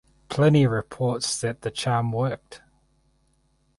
[0.29, 2.63] Pliny reports that the charm worked.